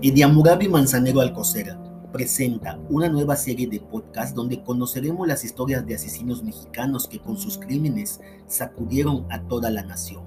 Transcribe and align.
Ediamurabi 0.00 0.68
Manzanero 0.68 1.20
Alcocera 1.20 1.76
presenta 2.12 2.78
una 2.88 3.08
nueva 3.08 3.34
serie 3.34 3.66
de 3.66 3.80
podcasts 3.80 4.32
donde 4.32 4.62
conoceremos 4.62 5.26
las 5.26 5.42
historias 5.42 5.84
de 5.84 5.96
asesinos 5.96 6.44
mexicanos 6.44 7.08
que 7.08 7.18
con 7.18 7.36
sus 7.36 7.58
crímenes 7.58 8.20
sacudieron 8.46 9.26
a 9.28 9.42
toda 9.48 9.72
la 9.72 9.82
nación. 9.82 10.22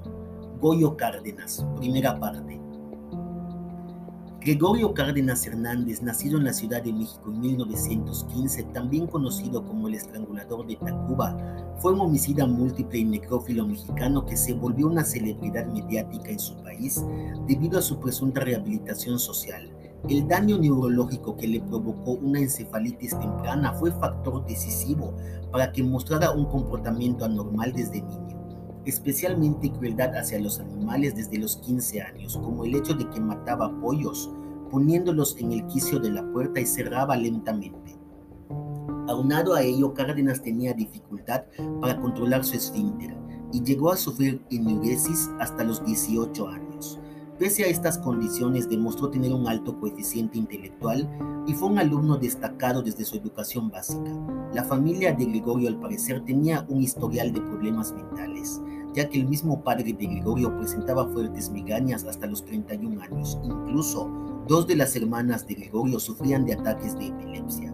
Goyo 0.60 0.98
Cárdenas, 0.98 1.66
primera 1.78 2.20
parte. 2.20 2.60
Gregorio 4.44 4.92
Cárdenas 4.96 5.46
Hernández, 5.46 6.02
nacido 6.02 6.40
en 6.40 6.46
la 6.46 6.54
Ciudad 6.54 6.82
de 6.82 6.92
México 6.92 7.26
en 7.28 7.42
1915, 7.42 8.64
también 8.74 9.06
conocido 9.06 9.64
como 9.64 9.88
el 9.88 9.94
estrangulador 9.94 10.66
de 10.66 10.78
Tacuba, 10.78 11.38
fue 11.78 11.94
un 11.94 12.02
homicida 12.02 12.48
múltiple 12.48 12.98
y 12.98 13.06
necrófilo 13.06 13.68
mexicano 13.68 14.26
que 14.26 14.36
se 14.36 14.54
volvió 14.54 14.88
una 14.88 15.04
celebridad 15.04 15.68
mediática 15.68 16.32
en 16.32 16.40
su 16.40 16.56
país 16.64 17.06
debido 17.48 17.78
a 17.78 17.84
su 17.84 18.00
presunta 18.00 18.40
rehabilitación 18.40 19.20
social. 19.20 19.72
El 20.10 20.28
daño 20.28 20.58
neurológico 20.58 21.38
que 21.38 21.48
le 21.48 21.62
provocó 21.62 22.14
una 22.14 22.40
encefalitis 22.40 23.12
temprana 23.20 23.74
fue 23.74 23.92
factor 23.92 24.44
decisivo 24.48 25.14
para 25.52 25.72
que 25.72 25.84
mostrara 25.84 26.32
un 26.32 26.46
comportamiento 26.46 27.26
anormal 27.26 27.74
desde 27.74 28.02
niño 28.02 28.42
especialmente 28.86 29.72
crueldad 29.72 30.16
hacia 30.16 30.40
los 30.40 30.60
animales 30.60 31.16
desde 31.16 31.38
los 31.38 31.58
15 31.58 32.02
años, 32.02 32.38
como 32.38 32.66
el 32.66 32.76
hecho 32.76 32.94
de 32.94 33.08
que 33.10 33.20
mataba 33.20 33.72
pollos, 33.80 34.30
poniéndolos 34.72 35.36
en 35.38 35.52
el 35.52 35.68
quicio 35.68 36.00
de 36.00 36.10
la 36.10 36.24
puerta 36.32 36.60
y 36.60 36.66
cerraba 36.66 37.16
lentamente. 37.16 37.98
Aunado 39.08 39.54
a 39.54 39.62
ello, 39.62 39.94
Cárdenas 39.94 40.42
tenía 40.42 40.74
dificultad 40.74 41.44
para 41.82 42.00
controlar 42.00 42.46
su 42.46 42.56
esfínter 42.56 43.16
y 43.52 43.62
llegó 43.62 43.92
a 43.92 43.98
sufrir 43.98 44.42
enuresis 44.50 45.30
hasta 45.40 45.64
los 45.64 45.84
18 45.86 46.48
años. 46.48 47.00
Pese 47.38 47.64
a 47.64 47.68
estas 47.68 47.98
condiciones, 47.98 48.70
demostró 48.70 49.10
tener 49.10 49.34
un 49.34 49.48
alto 49.48 49.80
coeficiente 49.80 50.38
intelectual 50.38 51.10
y 51.48 51.54
fue 51.54 51.70
un 51.70 51.80
alumno 51.80 52.18
destacado 52.18 52.84
desde 52.84 53.04
su 53.04 53.18
educación 53.18 53.72
básica. 53.72 54.12
La 54.54 54.64
familia 54.64 55.14
de 55.14 55.26
Gregorio, 55.26 55.68
al 55.68 55.80
parecer, 55.80 56.24
tenía 56.24 56.66
un 56.70 56.82
historial 56.82 57.34
de 57.34 57.42
problemas 57.42 57.94
mentales 57.94 58.62
ya 58.94 59.10
que 59.10 59.20
el 59.20 59.28
mismo 59.28 59.64
padre 59.64 59.94
de 59.94 60.06
Gregorio 60.06 60.56
presentaba 60.58 61.08
fuertes 61.08 61.50
migrañas 61.50 62.04
hasta 62.04 62.28
los 62.28 62.44
31 62.46 63.02
años. 63.02 63.40
Incluso 63.44 64.10
dos 64.48 64.68
de 64.68 64.76
las 64.76 64.96
hermanas 64.96 65.48
de 65.48 65.56
Gregorio 65.56 66.00
sufrían 66.00 66.46
de 66.46 66.54
ataques 66.54 66.98
de 66.98 67.08
epilepsia. 67.08 67.72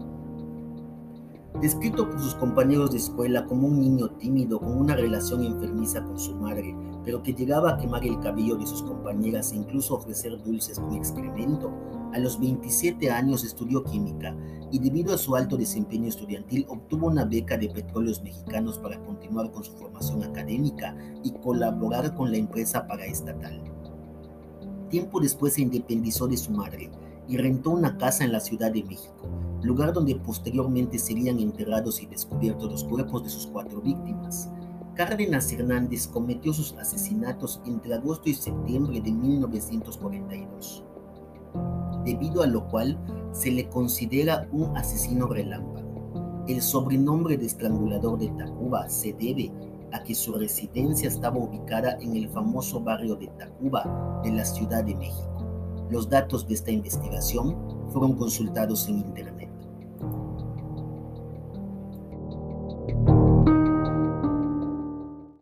Descrito 1.60 2.08
por 2.08 2.20
sus 2.20 2.34
compañeros 2.36 2.92
de 2.92 2.98
escuela 2.98 3.44
como 3.46 3.66
un 3.66 3.80
niño 3.80 4.10
tímido 4.10 4.60
con 4.60 4.78
una 4.78 4.94
relación 4.94 5.42
enfermiza 5.42 6.04
con 6.04 6.16
su 6.16 6.36
madre, 6.36 6.76
pero 7.04 7.20
que 7.20 7.34
llegaba 7.34 7.70
a 7.70 7.78
quemar 7.78 8.04
el 8.04 8.20
cabello 8.20 8.54
de 8.54 8.66
sus 8.66 8.82
compañeras 8.82 9.50
e 9.52 9.56
incluso 9.56 9.96
ofrecer 9.96 10.40
dulces 10.44 10.78
con 10.78 10.94
excremento, 10.94 11.72
a 12.12 12.18
los 12.18 12.40
27 12.40 13.10
años 13.10 13.44
estudió 13.44 13.84
química 13.84 14.34
y 14.70 14.78
debido 14.78 15.14
a 15.14 15.18
su 15.18 15.36
alto 15.36 15.56
desempeño 15.56 16.08
estudiantil 16.08 16.66
obtuvo 16.68 17.06
una 17.06 17.24
beca 17.24 17.56
de 17.56 17.68
petróleos 17.68 18.22
mexicanos 18.22 18.78
para 18.78 18.98
continuar 19.04 19.50
con 19.50 19.64
su 19.64 19.72
formación 19.72 20.22
académica 20.22 20.96
y 21.22 21.32
colaborar 21.32 22.14
con 22.14 22.30
la 22.30 22.38
empresa 22.38 22.86
paraestatal. 22.86 23.62
Tiempo 24.90 25.20
después 25.20 25.54
se 25.54 25.62
independizó 25.62 26.26
de 26.26 26.36
su 26.36 26.50
madre 26.50 26.90
y 27.28 27.36
rentó 27.36 27.70
una 27.70 27.98
casa 27.98 28.24
en 28.24 28.32
la 28.32 28.40
Ciudad 28.40 28.72
de 28.72 28.84
México, 28.84 29.28
lugar 29.62 29.92
donde 29.92 30.16
posteriormente 30.16 30.98
serían 30.98 31.38
enterrados 31.38 32.02
y 32.02 32.06
descubiertos 32.06 32.70
los 32.70 32.84
cuerpos 32.84 33.24
de 33.24 33.30
sus 33.30 33.46
cuatro 33.46 33.82
víctimas. 33.82 34.48
Cárdenas 34.94 35.52
Hernández 35.52 36.08
cometió 36.08 36.52
sus 36.52 36.72
asesinatos 36.72 37.60
entre 37.66 37.94
agosto 37.94 38.30
y 38.30 38.34
septiembre 38.34 39.00
de 39.00 39.12
1942, 39.12 40.82
debido 42.08 42.42
a 42.42 42.46
lo 42.46 42.66
cual 42.68 42.98
se 43.32 43.50
le 43.50 43.68
considera 43.68 44.48
un 44.50 44.74
asesino 44.76 45.26
relámpago. 45.26 46.44
El 46.48 46.62
sobrenombre 46.62 47.36
de 47.36 47.44
estrangulador 47.44 48.18
de 48.18 48.28
Tacuba 48.28 48.88
se 48.88 49.12
debe 49.12 49.52
a 49.92 50.02
que 50.02 50.14
su 50.14 50.32
residencia 50.32 51.08
estaba 51.08 51.36
ubicada 51.36 51.98
en 52.00 52.16
el 52.16 52.30
famoso 52.30 52.80
barrio 52.80 53.14
de 53.16 53.26
Tacuba 53.38 54.20
de 54.24 54.32
la 54.32 54.44
Ciudad 54.46 54.84
de 54.84 54.94
México. 54.94 55.86
Los 55.90 56.08
datos 56.08 56.48
de 56.48 56.54
esta 56.54 56.70
investigación 56.70 57.56
fueron 57.90 58.14
consultados 58.14 58.88
en 58.88 58.98
Internet. 58.98 59.47